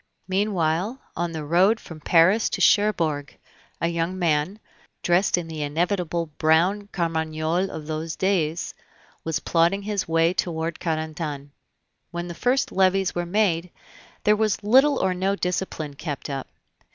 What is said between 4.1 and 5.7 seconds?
man, dressed in the